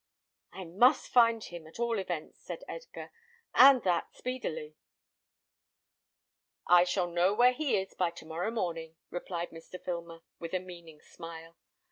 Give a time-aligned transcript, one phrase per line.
[0.51, 3.11] "I must find him, at all events," said Edgar,
[3.53, 4.75] "and that speedily."
[6.65, 9.79] "I shall know where he is by to morrow morning," replied Mr.
[9.79, 11.55] Filmer, with a meaning smile.